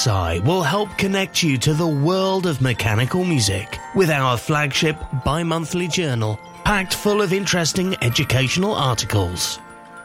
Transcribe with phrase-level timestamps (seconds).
[0.00, 5.42] MBSI will help connect you to the world of mechanical music with our flagship bi
[5.42, 9.58] monthly journal packed full of interesting educational articles.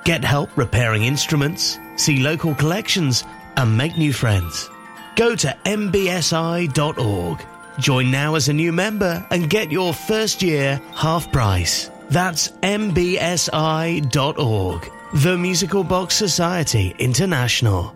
[0.04, 3.24] Get help repairing instruments, see local collections,
[3.56, 4.70] and make new friends.
[5.16, 7.46] Go to mbsi.org.
[7.80, 11.90] Join now as a new member and get your first year half price.
[12.10, 12.92] That's mbsi.org.
[15.14, 17.96] The Musical Box Society International.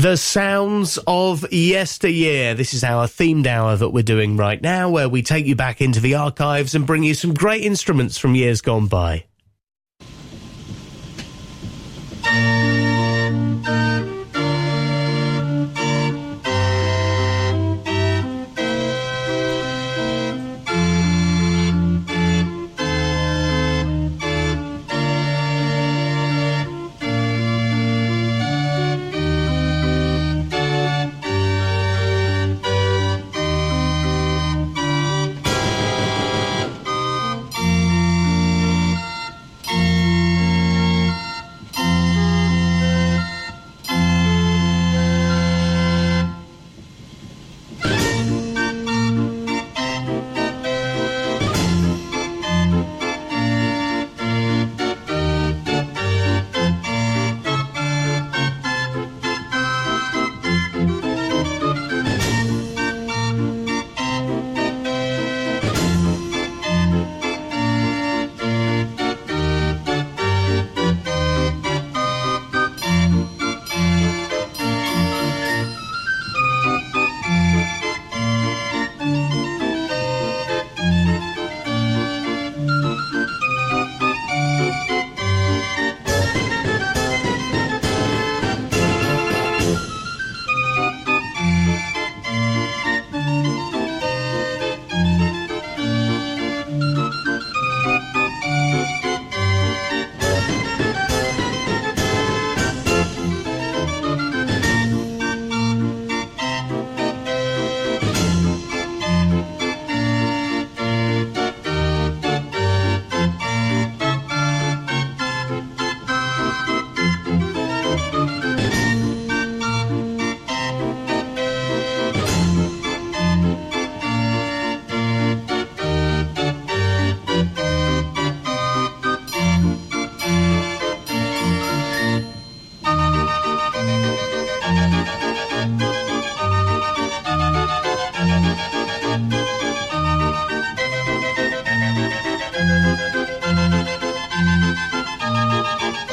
[0.00, 2.54] The sounds of yesteryear.
[2.54, 5.82] This is our themed hour that we're doing right now, where we take you back
[5.82, 9.26] into the archives and bring you some great instruments from years gone by.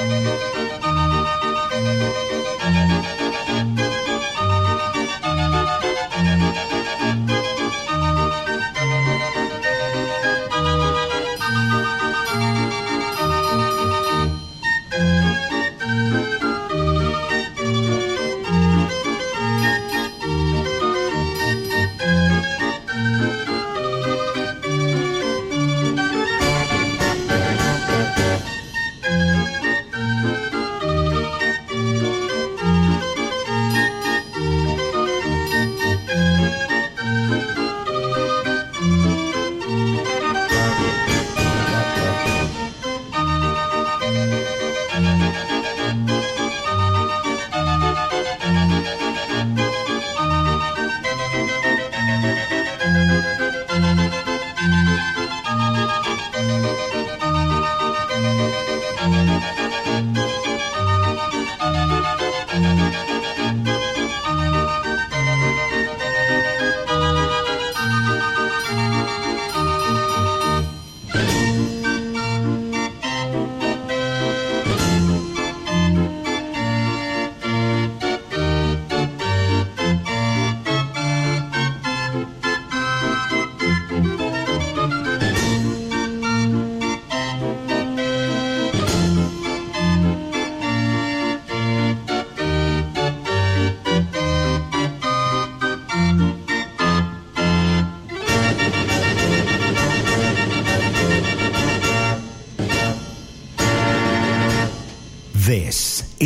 [0.08, 0.87] Música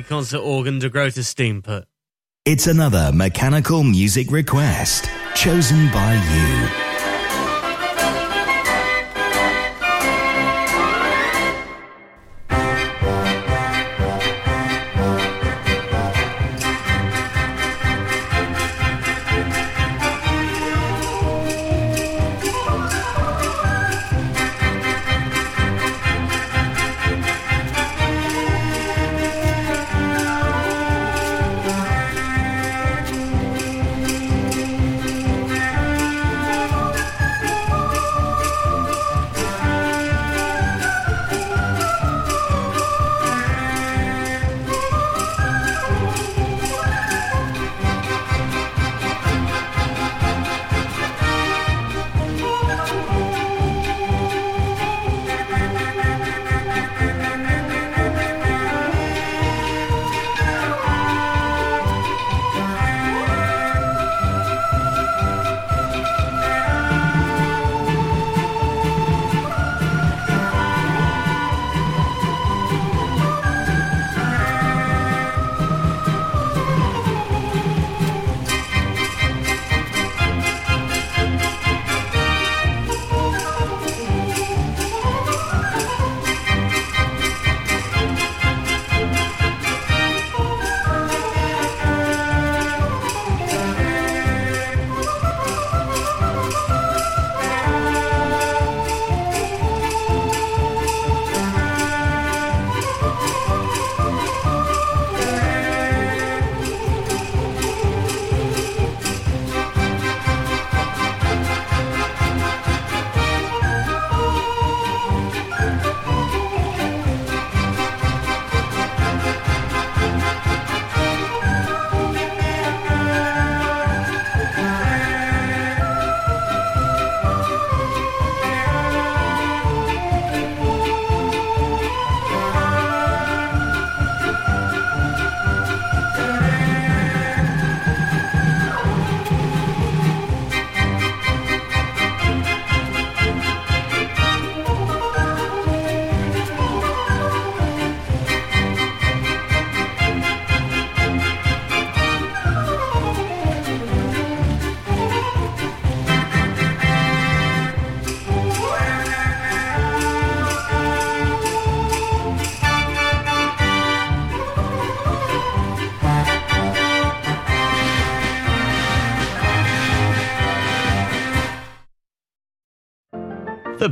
[0.00, 1.84] Concert organ to grow to Steenput.
[2.46, 6.91] It's another mechanical music request chosen by you.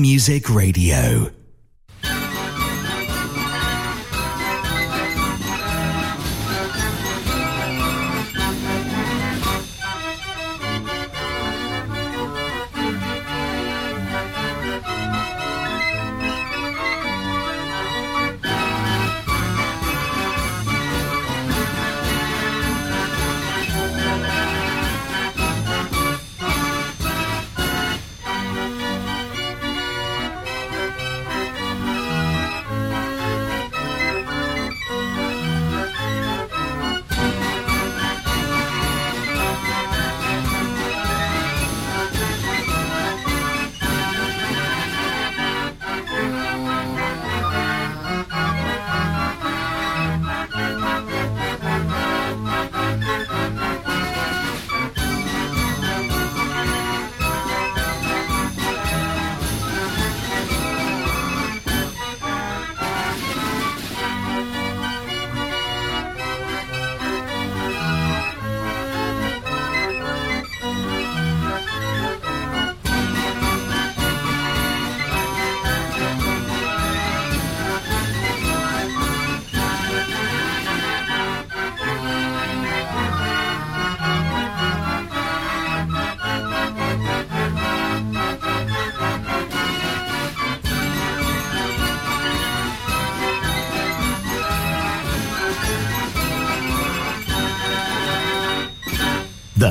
[0.00, 1.43] Music Radio.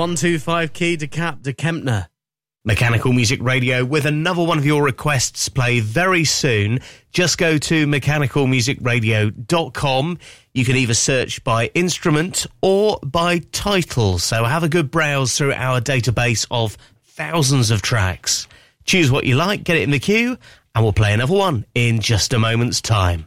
[0.00, 2.06] 125 key Decap de Kempner.
[2.64, 6.78] Mechanical Music Radio with another one of your requests play very soon.
[7.12, 10.18] Just go to mechanicalmusicradio.com.
[10.54, 14.18] You can either search by instrument or by title.
[14.18, 18.48] So have a good browse through our database of thousands of tracks.
[18.86, 20.38] Choose what you like, get it in the queue,
[20.74, 23.26] and we'll play another one in just a moment's time.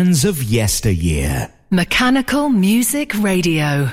[0.00, 1.50] Sounds of yesteryear.
[1.70, 3.92] Mechanical Music Radio.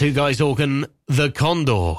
[0.00, 1.96] Two Guys Organ, The Condor.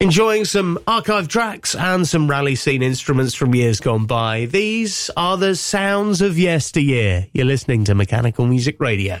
[0.00, 4.46] Enjoying some archive tracks and some rally scene instruments from years gone by.
[4.46, 7.28] These are the sounds of yesteryear.
[7.32, 9.20] You're listening to Mechanical Music Radio.